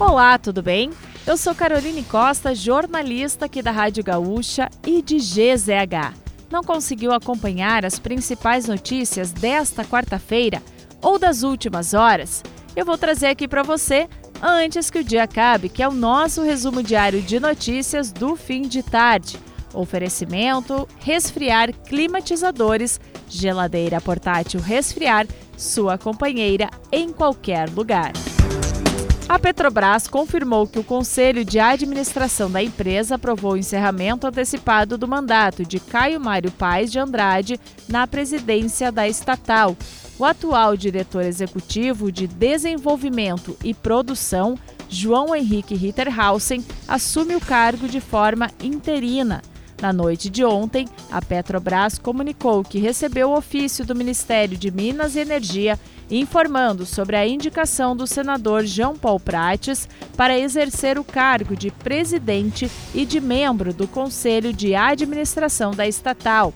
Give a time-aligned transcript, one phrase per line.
[0.00, 0.90] Olá, tudo bem?
[1.26, 6.14] Eu sou Caroline Costa, jornalista aqui da Rádio Gaúcha e de GZH.
[6.50, 10.62] Não conseguiu acompanhar as principais notícias desta quarta-feira
[11.02, 12.42] ou das últimas horas?
[12.74, 14.08] Eu vou trazer aqui para você
[14.40, 18.62] antes que o dia acabe, que é o nosso resumo diário de notícias do fim
[18.62, 19.38] de tarde.
[19.74, 22.98] Oferecimento: resfriar climatizadores,
[23.28, 25.26] geladeira portátil resfriar,
[25.58, 28.12] sua companheira em qualquer lugar.
[29.30, 35.06] A Petrobras confirmou que o Conselho de Administração da empresa aprovou o encerramento antecipado do
[35.06, 39.76] mandato de Caio Mário Paes de Andrade na presidência da estatal.
[40.18, 44.58] O atual diretor executivo de Desenvolvimento e Produção,
[44.88, 49.42] João Henrique Ritterhausen, assume o cargo de forma interina.
[49.80, 55.16] Na noite de ontem, a Petrobras comunicou que recebeu o ofício do Ministério de Minas
[55.16, 55.78] e Energia
[56.10, 62.70] informando sobre a indicação do senador João Paul Prates para exercer o cargo de presidente
[62.94, 66.52] e de membro do Conselho de Administração da estatal.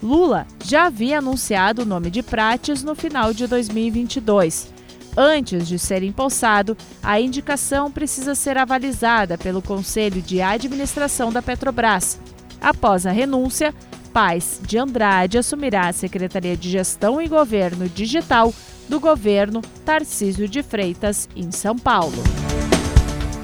[0.00, 4.72] Lula já havia anunciado o nome de Prates no final de 2022.
[5.16, 12.20] Antes de ser empossado, a indicação precisa ser avalizada pelo Conselho de Administração da Petrobras.
[12.60, 13.74] Após a renúncia,
[14.12, 18.52] Paz de Andrade assumirá a Secretaria de Gestão e Governo Digital
[18.88, 22.22] do governo Tarcísio de Freitas, em São Paulo.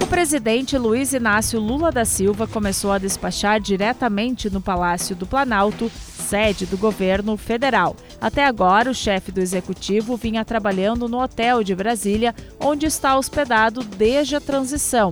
[0.01, 5.89] O presidente Luiz Inácio Lula da Silva começou a despachar diretamente no Palácio do Planalto,
[5.89, 7.95] sede do governo federal.
[8.19, 13.83] Até agora, o chefe do executivo vinha trabalhando no hotel de Brasília, onde está hospedado
[13.83, 15.11] desde a transição.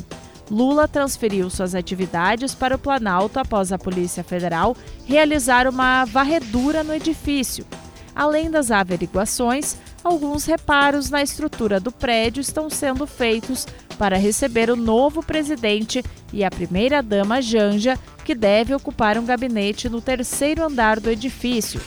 [0.50, 6.94] Lula transferiu suas atividades para o Planalto após a Polícia Federal realizar uma varredura no
[6.94, 7.66] edifício.
[8.16, 13.66] Além das averiguações, alguns reparos na estrutura do prédio estão sendo feitos
[13.98, 20.02] para receber o novo presidente e a primeira-dama Janja, que deve ocupar um gabinete no
[20.02, 21.82] terceiro andar do edifício.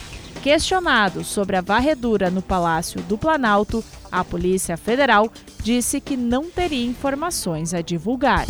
[0.47, 5.29] Questionado sobre a varredura no Palácio do Planalto, a Polícia Federal
[5.61, 8.47] disse que não teria informações a divulgar.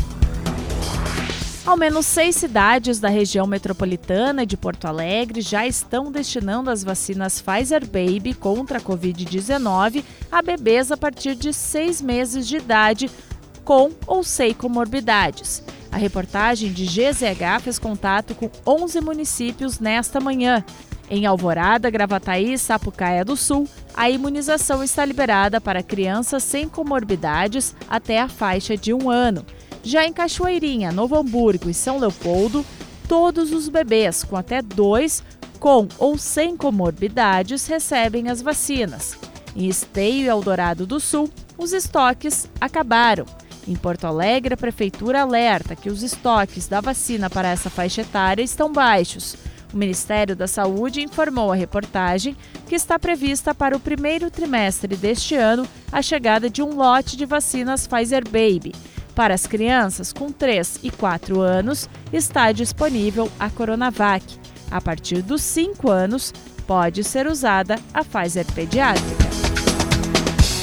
[1.65, 7.41] Ao menos seis cidades da região metropolitana de Porto Alegre já estão destinando as vacinas
[7.41, 13.11] Pfizer Baby contra a Covid-19 a bebês a partir de seis meses de idade
[13.65, 15.63] com ou sem comorbidades.
[15.91, 20.63] A reportagem de GZH fez contato com 11 municípios nesta manhã.
[21.09, 27.77] Em Alvorada, Gravataí e Sapucaia do Sul, a imunização está liberada para crianças sem comorbidades
[27.89, 29.47] até a faixa de um ano.
[29.85, 32.67] Já em Cachoeirinha, Novo Hamburgo e São Leopoldo,
[33.09, 35.23] todos os bebês com até dois
[35.61, 39.17] com ou sem comorbidades recebem as vacinas.
[39.55, 43.25] Em Esteio e Eldorado do Sul, os estoques acabaram.
[43.67, 48.43] Em Porto Alegre, a prefeitura alerta que os estoques da vacina para essa faixa etária
[48.43, 49.37] estão baixos.
[49.77, 52.35] O Ministério da Saúde informou à reportagem
[52.67, 57.27] que está prevista para o primeiro trimestre deste ano a chegada de um lote de
[57.27, 58.75] vacinas Pfizer Baby
[59.15, 64.25] para as crianças com 3 e 4 anos, está disponível a Coronavac.
[64.71, 66.33] A partir dos 5 anos,
[66.67, 69.25] pode ser usada a Pfizer pediátrica.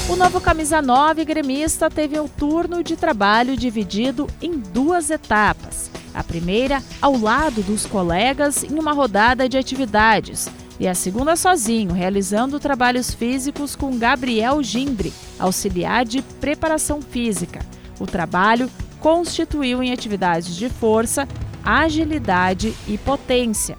[0.08, 5.83] O novo camisa 9 gremista teve o turno de trabalho dividido em duas etapas.
[6.14, 10.48] A primeira, ao lado dos colegas, em uma rodada de atividades.
[10.78, 17.60] E a segunda sozinho, realizando trabalhos físicos com Gabriel Gindre, auxiliar de preparação física.
[17.98, 18.70] O trabalho
[19.00, 21.28] constituiu em atividades de força,
[21.64, 23.76] agilidade e potência.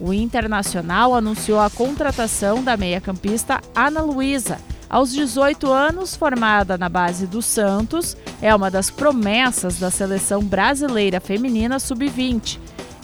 [0.00, 4.58] O Internacional anunciou a contratação da meia-campista Ana Luísa.
[4.92, 11.18] Aos 18 anos, formada na base do Santos, é uma das promessas da seleção brasileira
[11.18, 12.58] feminina sub-20.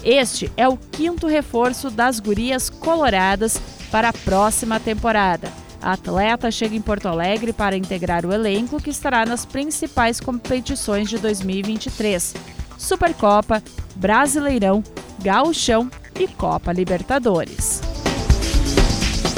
[0.05, 3.59] Este é o quinto reforço das gurias coloradas
[3.91, 5.51] para a próxima temporada.
[5.81, 11.09] A atleta chega em Porto Alegre para integrar o elenco que estará nas principais competições
[11.09, 12.35] de 2023:
[12.77, 13.63] Supercopa,
[13.97, 14.85] Brasileirão,
[15.23, 15.91] Gauchão
[16.21, 17.88] e Copa Libertadores.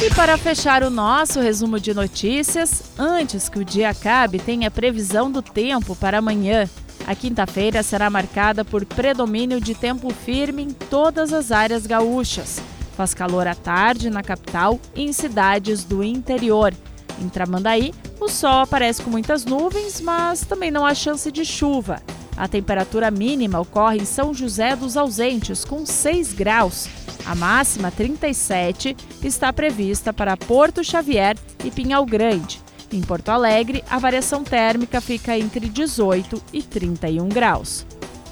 [0.03, 4.71] E para fechar o nosso resumo de notícias, antes que o dia acabe, tem a
[4.71, 6.67] previsão do tempo para amanhã.
[7.07, 12.63] A quinta-feira será marcada por predomínio de tempo firme em todas as áreas gaúchas.
[12.97, 16.73] Faz calor à tarde na capital e em cidades do interior.
[17.21, 22.01] Em Tramandaí, o sol aparece com muitas nuvens, mas também não há chance de chuva.
[22.41, 26.89] A temperatura mínima ocorre em São José dos Ausentes, com 6 graus.
[27.27, 32.59] A máxima, 37, está prevista para Porto Xavier e Pinhal Grande.
[32.91, 37.85] Em Porto Alegre, a variação térmica fica entre 18 e 31 graus.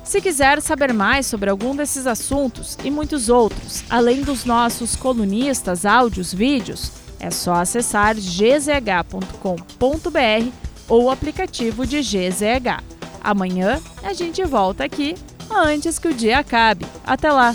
[0.02, 5.84] Se quiser saber mais sobre algum desses assuntos e muitos outros, além dos nossos colunistas,
[5.84, 9.28] áudios, vídeos, é só acessar gzh.com.br
[10.88, 12.97] ou o aplicativo de GZH.
[13.22, 15.14] Amanhã a gente volta aqui
[15.50, 16.86] antes que o dia acabe.
[17.04, 17.52] Até lá!